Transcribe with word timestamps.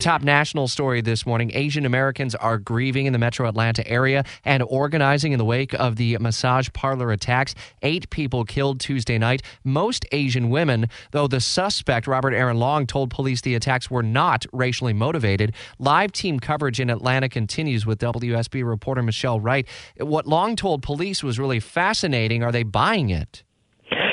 Top 0.00 0.22
national 0.22 0.66
story 0.68 1.00
this 1.00 1.24
morning 1.24 1.52
Asian 1.54 1.86
Americans 1.86 2.34
are 2.34 2.58
grieving 2.58 3.06
in 3.06 3.12
the 3.12 3.18
metro 3.18 3.48
Atlanta 3.48 3.86
area 3.88 4.24
and 4.44 4.62
organizing 4.64 5.32
in 5.32 5.38
the 5.38 5.44
wake 5.44 5.72
of 5.72 5.96
the 5.96 6.18
massage 6.18 6.68
parlor 6.74 7.12
attacks. 7.12 7.54
Eight 7.80 8.10
people 8.10 8.44
killed 8.44 8.80
Tuesday 8.80 9.18
night, 9.18 9.40
most 9.62 10.04
Asian 10.10 10.50
women, 10.50 10.88
though 11.12 11.28
the 11.28 11.40
suspect, 11.40 12.06
Robert 12.06 12.34
Aaron 12.34 12.58
Long, 12.58 12.86
told 12.86 13.08
police 13.08 13.40
the 13.40 13.54
attacks 13.54 13.88
were 13.90 14.02
not 14.02 14.44
racially 14.52 14.92
motivated. 14.92 15.54
Live 15.78 16.12
team 16.12 16.40
coverage 16.40 16.80
in 16.80 16.90
Atlanta 16.90 17.28
continues 17.28 17.86
with 17.86 18.00
WSB 18.00 18.66
reporter 18.66 19.02
Michelle 19.02 19.40
Wright. 19.40 19.66
What 19.98 20.26
Long 20.26 20.56
told 20.56 20.82
police 20.82 21.22
was 21.22 21.38
really 21.38 21.60
fascinating. 21.60 22.42
Are 22.42 22.52
they 22.52 22.64
buying 22.64 23.10
it? 23.10 23.44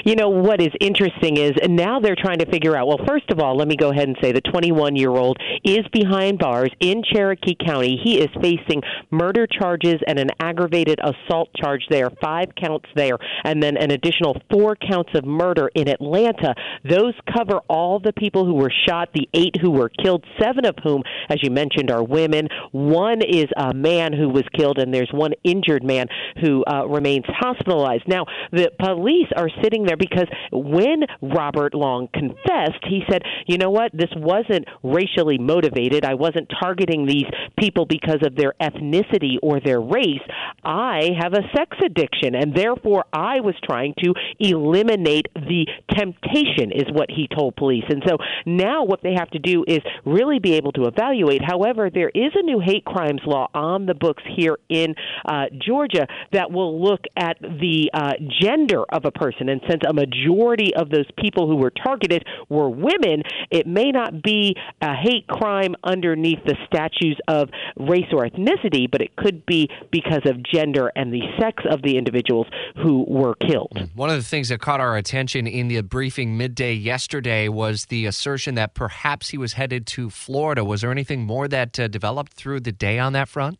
You 0.03 0.15
know, 0.15 0.29
what 0.29 0.61
is 0.61 0.71
interesting 0.79 1.37
is 1.37 1.51
now 1.67 1.99
they're 1.99 2.15
trying 2.15 2.39
to 2.39 2.49
figure 2.49 2.75
out. 2.75 2.87
Well, 2.87 2.99
first 3.07 3.29
of 3.29 3.39
all, 3.39 3.55
let 3.55 3.67
me 3.67 3.75
go 3.75 3.91
ahead 3.91 4.07
and 4.07 4.17
say 4.21 4.31
the 4.31 4.41
21 4.41 4.95
year 4.95 5.11
old 5.11 5.37
is 5.63 5.81
behind 5.93 6.39
bars 6.39 6.71
in 6.79 7.03
Cherokee 7.03 7.55
County. 7.55 7.99
He 8.03 8.19
is 8.19 8.29
facing 8.41 8.81
murder 9.11 9.45
charges 9.45 9.95
and 10.07 10.17
an 10.17 10.29
aggravated 10.39 10.99
assault 10.99 11.49
charge 11.55 11.83
there, 11.89 12.09
five 12.21 12.47
counts 12.59 12.89
there, 12.95 13.17
and 13.43 13.61
then 13.61 13.77
an 13.77 13.91
additional 13.91 14.37
four 14.51 14.75
counts 14.75 15.11
of 15.13 15.25
murder 15.25 15.69
in 15.75 15.87
Atlanta. 15.87 16.55
Those 16.83 17.13
cover 17.37 17.59
all 17.69 17.99
the 17.99 18.13
people 18.13 18.45
who 18.45 18.55
were 18.55 18.71
shot, 18.87 19.09
the 19.13 19.29
eight 19.35 19.55
who 19.61 19.69
were 19.69 19.89
killed, 19.89 20.25
seven 20.41 20.65
of 20.65 20.75
whom, 20.83 21.03
as 21.29 21.43
you 21.43 21.51
mentioned, 21.51 21.91
are 21.91 22.03
women. 22.03 22.47
One 22.71 23.21
is 23.21 23.45
a 23.55 23.73
man 23.73 24.13
who 24.13 24.29
was 24.29 24.43
killed, 24.57 24.79
and 24.79 24.91
there's 24.91 25.11
one 25.13 25.33
injured 25.43 25.83
man 25.83 26.07
who 26.41 26.63
uh, 26.65 26.87
remains 26.87 27.25
hospitalized. 27.27 28.07
Now, 28.07 28.25
the 28.51 28.71
police 28.79 29.27
are 29.35 29.49
sitting 29.61 29.83
there 29.83 29.90
there 29.91 29.97
because 29.97 30.27
when 30.51 31.03
Robert 31.21 31.73
Long 31.73 32.07
confessed, 32.13 32.83
he 32.87 33.03
said, 33.09 33.23
"You 33.47 33.57
know 33.57 33.69
what? 33.69 33.91
This 33.93 34.09
wasn't 34.15 34.65
racially 34.83 35.37
motivated. 35.37 36.05
I 36.05 36.13
wasn't 36.13 36.51
targeting 36.61 37.05
these 37.05 37.25
people 37.59 37.85
because 37.85 38.19
of 38.25 38.35
their 38.35 38.53
ethnicity 38.61 39.37
or 39.41 39.59
their 39.59 39.81
race. 39.81 40.25
I 40.63 41.11
have 41.19 41.33
a 41.33 41.43
sex 41.55 41.77
addiction 41.83 42.35
and 42.35 42.55
therefore 42.55 43.05
I 43.11 43.41
was 43.41 43.55
trying 43.63 43.93
to 44.03 44.13
eliminate 44.39 45.27
the 45.35 45.67
temptation." 45.91 46.71
Is 46.71 46.89
what 46.91 47.09
he 47.09 47.27
told 47.27 47.55
police. 47.55 47.83
And 47.89 48.03
so 48.07 48.17
now 48.45 48.83
what 48.83 49.01
they 49.03 49.13
have 49.13 49.29
to 49.31 49.39
do 49.39 49.63
is 49.67 49.79
really 50.05 50.39
be 50.39 50.53
able 50.53 50.71
to 50.73 50.85
evaluate. 50.85 51.41
However, 51.43 51.89
there 51.89 52.09
is 52.09 52.31
a 52.35 52.43
new 52.43 52.59
hate 52.59 52.85
crimes 52.85 53.21
law 53.25 53.49
on 53.53 53.85
the 53.85 53.93
books 53.93 54.23
here 54.37 54.57
in 54.69 54.95
uh, 55.25 55.45
Georgia 55.65 56.07
that 56.31 56.51
will 56.51 56.81
look 56.81 57.01
at 57.17 57.37
the 57.41 57.89
uh, 57.93 58.13
gender 58.41 58.83
of 58.89 59.05
a 59.05 59.11
person 59.11 59.49
and 59.49 59.61
since 59.69 59.80
a 59.87 59.93
majority 59.93 60.73
of 60.75 60.89
those 60.89 61.09
people 61.17 61.47
who 61.47 61.55
were 61.55 61.71
targeted 61.71 62.25
were 62.49 62.69
women, 62.69 63.23
it 63.49 63.67
may 63.67 63.91
not 63.91 64.21
be 64.21 64.55
a 64.81 64.93
hate 64.95 65.27
crime 65.27 65.75
underneath 65.83 66.39
the 66.45 66.55
statutes 66.65 67.19
of 67.27 67.49
race 67.77 68.07
or 68.11 68.25
ethnicity, 68.25 68.89
but 68.89 69.01
it 69.01 69.15
could 69.15 69.45
be 69.45 69.69
because 69.91 70.21
of 70.25 70.41
gender 70.43 70.91
and 70.95 71.13
the 71.13 71.21
sex 71.39 71.63
of 71.69 71.81
the 71.81 71.97
individuals 71.97 72.47
who 72.81 73.05
were 73.07 73.35
killed. 73.35 73.89
One 73.95 74.09
of 74.09 74.15
the 74.15 74.23
things 74.23 74.49
that 74.49 74.59
caught 74.59 74.79
our 74.79 74.97
attention 74.97 75.47
in 75.47 75.67
the 75.67 75.81
briefing 75.81 76.37
midday 76.37 76.73
yesterday 76.73 77.47
was 77.47 77.85
the 77.85 78.05
assertion 78.05 78.55
that 78.55 78.73
perhaps 78.73 79.29
he 79.29 79.37
was 79.37 79.53
headed 79.53 79.87
to 79.87 80.09
Florida. 80.09 80.63
Was 80.63 80.81
there 80.81 80.91
anything 80.91 81.25
more 81.25 81.47
that 81.47 81.79
uh, 81.79 81.87
developed 81.87 82.33
through 82.33 82.61
the 82.61 82.71
day 82.71 82.99
on 82.99 83.13
that 83.13 83.29
front? 83.29 83.59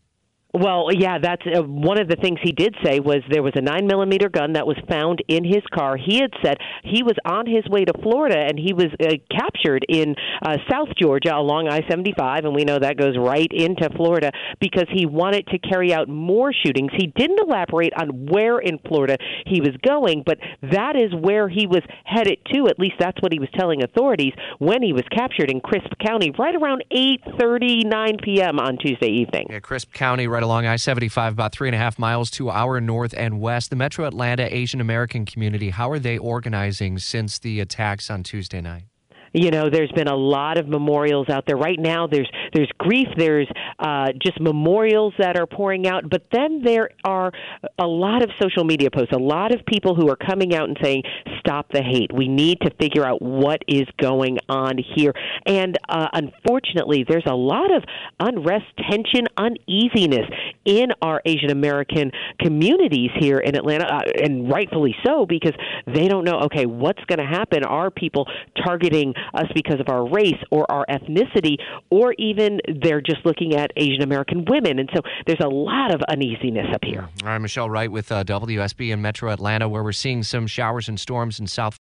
Well, 0.54 0.88
yeah, 0.92 1.18
that's 1.18 1.44
uh, 1.46 1.64
one 1.64 2.00
of 2.00 2.10
the 2.10 2.18
things 2.18 2.40
he 2.44 2.52
did 2.52 2.76
say 2.84 3.00
was 3.00 3.20
there 3.30 3.42
was 3.42 3.54
a 3.56 3.62
nine 3.62 3.88
millimeter 3.88 4.28
gun 4.28 4.54
that 4.54 4.68
was 4.68 4.78
found 4.90 5.24
in 5.30 5.46
his 5.46 5.64
car. 5.74 5.96
He 5.96 6.20
had 6.20 6.32
said 6.44 6.58
he 6.84 7.04
was 7.04 7.16
on 7.24 7.46
his 7.46 7.66
way 7.70 7.86
to 7.86 7.94
Florida 8.04 8.38
and 8.38 8.60
he 8.60 8.74
was 8.74 8.88
uh, 9.00 9.16
captured 9.32 9.86
in 9.88 10.16
uh, 10.42 10.58
South 10.70 10.90
Georgia 11.02 11.34
along 11.36 11.70
I 11.70 11.88
seventy 11.90 12.14
five, 12.18 12.44
and 12.44 12.54
we 12.54 12.66
know 12.66 12.80
that 12.80 12.98
goes 12.98 13.18
right 13.18 13.50
into 13.50 13.90
Florida 13.96 14.32
because 14.60 14.88
he 14.92 15.06
wanted 15.06 15.48
to 15.48 15.60
carry 15.60 15.94
out 15.94 16.10
more 16.10 16.52
shootings. 16.52 16.92
He 16.98 17.08
didn't 17.08 17.40
elaborate 17.40 17.94
on 17.96 18.26
where 18.26 18.60
in 18.60 18.78
Florida 18.80 19.18
he 19.46 19.62
was 19.62 19.76
going, 19.86 20.24
but 20.26 20.38
that 20.64 20.98
is 20.98 21.14
where 21.16 21.48
he 21.48 21.66
was 21.66 21.82
headed 22.04 22.40
to. 22.54 22.68
At 22.68 22.78
least 22.78 22.96
that's 23.00 23.22
what 23.22 23.32
he 23.32 23.40
was 23.40 23.50
telling 23.58 23.84
authorities 23.84 24.34
when 24.60 24.84
he 24.84 24.92
was 24.92 25.04
captured 25.16 25.50
in 25.50 25.62
Crisp 25.62 25.94
County, 26.06 26.34
right 26.38 26.56
around 26.56 26.84
eight 26.92 27.22
thirty 27.40 27.86
nine 27.86 28.18
p.m. 28.22 28.60
on 28.60 28.78
Tuesday 28.78 29.12
evening. 29.12 29.48
Yeah, 29.50 29.60
Crisp 29.60 29.94
County, 29.94 30.28
right 30.28 30.41
right 30.42 30.46
along 30.46 30.66
I 30.66 30.76
75, 30.76 31.34
about 31.34 31.54
three 31.54 31.68
and 31.68 31.76
a 31.76 31.78
half 31.78 32.00
miles 32.00 32.32
to 32.32 32.50
our 32.50 32.82
north 32.82 33.14
and 33.16 33.40
west. 33.40 33.70
The 33.70 33.76
Metro 33.76 34.06
Atlanta 34.08 34.52
Asian 34.52 34.82
American 34.82 35.24
community, 35.24 35.70
how 35.70 35.92
are 35.92 36.00
they 36.00 36.18
organizing 36.18 36.98
since 36.98 37.38
the 37.38 37.60
attacks 37.60 38.10
on 38.10 38.24
Tuesday 38.24 38.60
night? 38.60 38.86
you 39.34 39.50
know 39.50 39.70
there's 39.70 39.92
been 39.94 40.10
a 40.10 40.16
lot 40.16 40.58
of 40.58 40.68
memorials 40.68 41.30
out 41.30 41.46
there 41.46 41.56
right 41.56 41.80
now 41.80 42.06
there's 42.06 42.30
there's 42.54 42.70
grief 42.78 43.08
there's 43.18 43.48
uh, 43.80 44.08
just 44.22 44.40
memorials 44.40 45.14
that 45.18 45.38
are 45.38 45.48
pouring 45.48 45.88
out 45.88 46.10
but 46.10 46.24
then 46.32 46.62
there 46.64 46.90
are 47.04 47.32
a 47.80 47.88
lot 47.88 48.24
of 48.24 48.30
social 48.42 48.64
media 48.64 48.90
posts 48.92 49.14
a 49.14 49.20
lot 49.20 49.54
of 49.54 49.66
people 49.66 49.96
who 49.96 50.10
are 50.10 50.16
coming 50.16 50.54
out 50.54 50.68
and 50.68 50.78
saying 50.82 51.04
stop 51.40 51.68
the 51.72 51.82
hate. 51.82 52.12
We 52.14 52.28
need 52.28 52.60
to 52.62 52.72
figure 52.80 53.06
out 53.06 53.22
what 53.22 53.64
is 53.68 53.88
going 54.00 54.38
on 54.48 54.78
here. 54.96 55.14
And 55.48 55.78
uh, 55.90 56.08
unfortunately 56.14 57.06
there's 57.08 57.26
a 57.26 57.36
lot 57.36 57.74
of 57.76 57.84
unrest 58.20 58.66
tension 58.90 59.28
uneasiness 59.38 60.28
in 60.66 60.88
our 61.02 61.22
asian 61.26 61.50
american 61.50 62.12
communities 62.40 63.10
here 63.20 63.40
in 63.40 63.56
atlanta 63.56 63.86
uh, 63.86 64.02
and 64.24 64.52
rightfully 64.52 64.96
so 65.06 65.26
because 65.26 65.54
they 65.88 66.08
don't 66.08 66.24
know 66.24 66.42
okay 66.42 66.66
what's 66.66 67.04
going 67.06 67.20
to 67.20 67.26
happen? 67.26 67.64
Are 67.64 67.92
people 67.92 68.28
targeting 68.66 69.14
us 69.34 69.46
because 69.54 69.80
of 69.80 69.90
our 69.90 70.10
race 70.10 70.42
or 70.50 70.70
our 70.72 70.86
ethnicity, 70.88 71.56
or 71.90 72.14
even 72.18 72.41
they're 72.82 73.02
just 73.02 73.26
looking 73.26 73.56
at 73.56 73.72
Asian 73.78 74.02
American 74.02 74.46
women. 74.46 74.80
And 74.80 74.90
so 74.94 75.02
there's 75.26 75.40
a 75.40 75.48
lot 75.48 75.94
of 75.94 76.02
uneasiness 76.10 76.68
up 76.74 76.84
here. 76.84 77.08
All 77.24 77.30
right, 77.30 77.38
Michelle 77.38 77.70
Wright 77.70 77.92
with 77.92 78.12
uh, 78.12 78.24
WSB 78.24 78.92
in 78.92 79.02
Metro 79.02 79.32
Atlanta, 79.32 79.70
where 79.70 79.84
we're 79.84 79.92
seeing 79.92 80.24
some 80.24 80.48
showers 80.48 80.90
and 80.90 81.00
storms 81.00 81.40
in 81.40 81.48
South. 81.48 81.62